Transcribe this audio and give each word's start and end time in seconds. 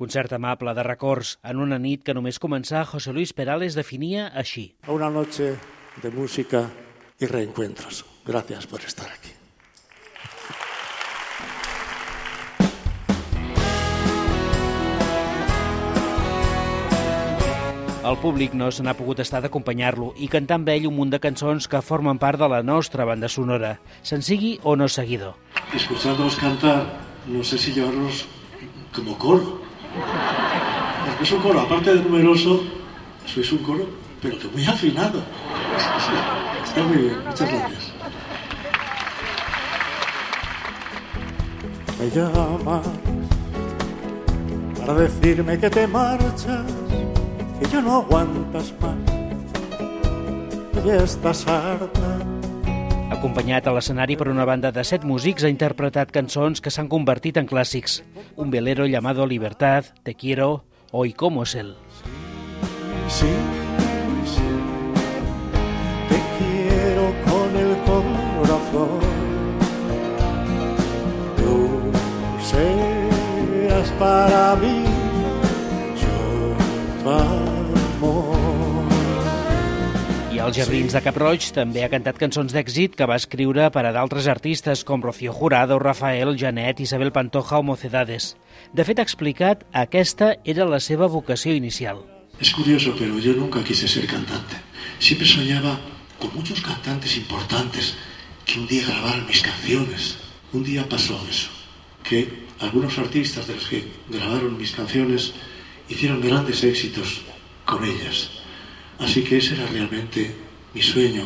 Concert 0.00 0.32
amable 0.32 0.72
de 0.72 0.80
records 0.80 1.34
en 1.44 1.58
una 1.60 1.76
nit 1.76 2.00
que 2.00 2.14
només 2.16 2.38
començar 2.40 2.86
José 2.88 3.12
Luis 3.12 3.34
Perales 3.36 3.74
definia 3.76 4.30
així. 4.32 4.70
Una 4.88 5.10
noche 5.12 5.50
de 6.00 6.10
música 6.10 6.62
y 7.20 7.26
reencuentros. 7.26 8.06
Gracias 8.24 8.66
por 8.66 8.80
estar 8.80 9.10
aquí. 9.12 9.28
El 18.00 18.16
públic 18.24 18.56
no 18.56 18.72
se 18.72 18.80
n'ha 18.80 18.96
pogut 18.96 19.20
estar 19.20 19.44
d'acompanyar-lo 19.44 20.14
i 20.16 20.32
cantar 20.32 20.62
amb 20.62 20.72
ell 20.72 20.88
un 20.88 20.96
munt 20.96 21.12
de 21.12 21.20
cançons 21.20 21.68
que 21.68 21.84
formen 21.84 22.16
part 22.16 22.40
de 22.40 22.48
la 22.48 22.64
nostra 22.64 23.04
banda 23.04 23.28
sonora, 23.28 23.76
se'n 24.00 24.24
sigui 24.24 24.56
o 24.64 24.80
no 24.80 24.88
seguidor. 24.88 25.36
Escuchándolos 25.76 26.40
cantar, 26.40 26.86
no 27.28 27.44
sé 27.44 27.60
si 27.60 27.76
llevarlos 27.76 28.24
como 28.96 29.18
coro. 29.18 29.68
Porque 31.06 31.24
es 31.24 31.32
un 31.32 31.40
coro, 31.40 31.60
aparte 31.60 31.94
de 31.94 32.02
numeroso, 32.02 32.62
sois 33.26 33.50
un 33.52 33.58
coro, 33.58 33.86
pero 34.22 34.38
que 34.38 34.48
muy 34.48 34.64
afinado. 34.64 35.22
Está 36.64 36.82
muy 36.82 36.96
bien, 36.96 37.18
muchas 37.26 37.48
gracias. 37.50 37.92
Me 41.98 42.10
llamas 42.10 42.86
para 44.78 44.94
decirme 44.94 45.58
que 45.58 45.68
te 45.68 45.86
marchas, 45.86 46.64
que 47.58 47.68
ya 47.68 47.80
no 47.80 47.96
aguantas 47.96 48.72
más, 48.80 48.96
que 50.72 50.88
ya 50.88 50.96
estás 50.96 51.46
harta. 51.46 52.39
Acompanyat 53.20 53.66
a 53.68 53.72
l'escenari 53.76 54.14
per 54.16 54.30
una 54.32 54.46
banda 54.48 54.70
de 54.72 54.80
set 54.80 55.02
músics, 55.04 55.44
ha 55.44 55.50
interpretat 55.52 56.08
cançons 56.08 56.62
que 56.64 56.70
s'han 56.72 56.86
convertit 56.88 57.36
en 57.36 57.44
clàssics. 57.44 57.98
Un 58.40 58.48
velero 58.48 58.86
llamado 58.88 59.26
Libertad, 59.26 59.84
Te 60.02 60.14
quiero, 60.14 60.64
Hoy 60.90 61.12
como 61.12 61.42
es 61.42 61.54
él. 61.54 61.74
Sí, 63.08 63.28
sí, 64.24 64.48
te 66.08 66.18
quiero 66.38 67.12
con 67.28 67.56
el 67.60 67.76
corazón. 67.84 69.00
Tú 71.36 71.92
serás 72.42 73.90
para 73.98 74.56
mí, 74.56 74.84
yo 76.00 77.10
amor. 77.10 77.49
Als 80.40 80.56
Jardins 80.56 80.94
de 80.96 81.00
Cap-roig 81.04 81.50
també 81.52 81.82
ha 81.84 81.90
cantat 81.92 82.16
cançons 82.16 82.54
d'èxit 82.54 82.94
que 82.96 83.04
va 83.06 83.18
escriure 83.20 83.66
per 83.74 83.82
a 83.84 83.90
d'altres 83.92 84.24
artistes 84.32 84.80
com 84.88 85.02
Rocío 85.04 85.34
Jurado, 85.36 85.76
Rafael, 85.78 86.32
Janet, 86.40 86.80
Isabel 86.80 87.12
Pantoja 87.12 87.58
o 87.60 87.62
Mocedades. 87.62 88.30
De 88.72 88.86
fet, 88.88 88.98
ha 88.98 89.04
explicat 89.04 89.66
aquesta 89.76 90.30
era 90.48 90.64
la 90.64 90.80
seva 90.80 91.10
vocació 91.12 91.52
inicial. 91.52 92.00
Es 92.40 92.54
curioso, 92.56 92.96
pero 92.98 93.18
yo 93.18 93.34
nunca 93.34 93.62
quise 93.62 93.86
ser 93.86 94.06
cantante. 94.06 94.56
Siempre 94.98 95.28
soñaba 95.28 95.78
con 96.18 96.34
muchos 96.34 96.62
cantantes 96.62 97.18
importantes 97.18 97.94
que 98.46 98.58
un 98.58 98.66
día 98.66 98.86
grabaran 98.88 99.26
mis 99.26 99.42
canciones. 99.42 100.16
Un 100.54 100.64
día 100.64 100.88
pasó 100.88 101.20
eso, 101.28 101.50
que 102.02 102.48
algunos 102.60 102.96
artistas 102.96 103.46
de 103.46 103.56
los 103.56 103.68
que 103.68 103.84
grabaron 104.08 104.56
mis 104.56 104.72
canciones 104.72 105.34
hicieron 105.90 106.22
grandes 106.22 106.64
éxitos 106.64 107.20
con 107.66 107.84
ellas. 107.84 108.39
Así 109.00 109.24
que 109.24 109.38
ese 109.38 109.54
era 109.54 109.66
realmente 109.66 110.34
mi 110.74 110.82
sueño, 110.82 111.24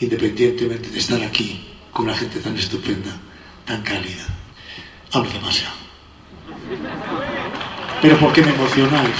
independientemente 0.00 0.90
de 0.90 0.98
estar 0.98 1.22
aquí 1.22 1.64
con 1.92 2.06
una 2.06 2.14
gente 2.14 2.40
tan 2.40 2.56
estupenda, 2.56 3.16
tan 3.64 3.82
cálida. 3.82 4.26
Hablo 5.12 5.30
demasiado. 5.30 5.74
Pero 8.02 8.18
¿por 8.18 8.32
qué 8.32 8.42
me 8.42 8.50
emocionáis? 8.50 9.16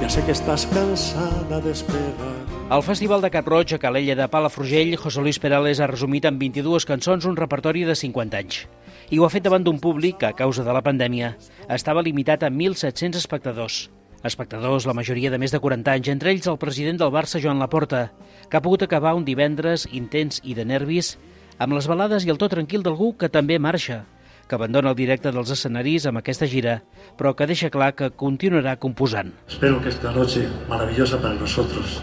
Ya 0.00 0.08
sé 0.08 0.24
que 0.24 0.32
estás 0.32 0.66
cansada 0.66 1.60
de 1.60 1.70
esperar. 1.70 2.48
Al 2.70 2.82
Festival 2.82 3.20
de 3.22 3.30
Cap-roig 3.30 3.74
a 3.74 3.78
Calella 3.78 4.16
de 4.16 4.28
Palafrugell, 4.28 4.96
José 4.96 5.20
Luis 5.20 5.38
Perales 5.38 5.80
ha 5.80 5.86
resumit 5.86 6.24
en 6.24 6.38
22 6.38 6.84
cançons 6.84 7.24
un 7.24 7.36
repertori 7.36 7.84
de 7.84 7.94
50 7.94 8.36
anys. 8.36 8.66
I 9.10 9.18
ho 9.18 9.24
ha 9.24 9.32
fet 9.32 9.46
davant 9.46 9.64
d'un 9.64 9.78
públic 9.80 10.18
que, 10.20 10.28
a 10.28 10.36
causa 10.36 10.64
de 10.64 10.74
la 10.74 10.82
pandèmia, 10.84 11.36
estava 11.68 12.04
limitat 12.04 12.44
a 12.44 12.50
1.700 12.50 13.16
espectadors. 13.16 13.86
Espectadors, 14.26 14.86
la 14.86 14.96
majoria 14.98 15.30
de 15.30 15.38
més 15.38 15.52
de 15.54 15.60
40 15.62 15.92
anys, 15.94 16.08
entre 16.10 16.32
ells 16.32 16.48
el 16.50 16.58
president 16.58 16.98
del 16.98 17.12
Barça, 17.14 17.38
Joan 17.38 17.60
Laporta, 17.62 18.08
que 18.50 18.58
ha 18.58 18.62
pogut 18.64 18.82
acabar 18.82 19.14
un 19.14 19.24
divendres 19.24 19.86
intens 19.94 20.40
i 20.42 20.56
de 20.58 20.64
nervis 20.66 21.14
amb 21.58 21.76
les 21.76 21.86
balades 21.86 22.26
i 22.26 22.32
el 22.34 22.38
to 22.38 22.48
tranquil 22.50 22.82
d'algú 22.82 23.12
que 23.18 23.30
també 23.30 23.60
marxa, 23.62 24.04
que 24.48 24.58
abandona 24.58 24.90
el 24.90 24.98
directe 24.98 25.30
dels 25.30 25.52
escenaris 25.54 26.08
amb 26.08 26.18
aquesta 26.18 26.48
gira, 26.50 26.80
però 27.18 27.34
que 27.36 27.46
deixa 27.46 27.70
clar 27.70 27.92
que 27.94 28.10
continuarà 28.10 28.74
composant. 28.82 29.30
Espero 29.46 29.80
que 29.82 29.90
esta 29.94 30.10
noche 30.10 30.48
maravillosa 30.68 31.22
para 31.22 31.34
nosotros 31.34 32.02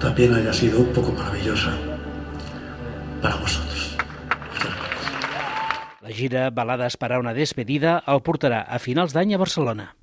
también 0.00 0.32
haya 0.34 0.52
sido 0.52 0.80
un 0.80 0.92
poco 0.94 1.12
maravillosa 1.12 1.76
para 3.20 3.36
vosotros. 3.36 3.96
La 6.00 6.08
gira 6.08 6.48
Balades 6.50 6.96
per 6.96 7.12
a 7.12 7.18
una 7.20 7.34
despedida 7.36 8.00
el 8.08 8.24
portarà 8.24 8.64
a 8.64 8.80
finals 8.80 9.12
d'any 9.12 9.36
a 9.36 9.38
Barcelona. 9.38 9.99